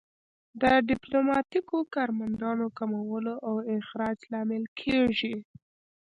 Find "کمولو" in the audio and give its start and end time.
2.77-3.33